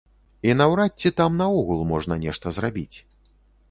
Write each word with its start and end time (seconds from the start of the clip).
І 0.47 0.55
наўрад 0.61 0.91
ці 1.03 1.13
там 1.21 1.39
наогул 1.43 1.87
можна 1.93 2.21
нешта 2.27 2.47
зрабіць. 2.61 2.97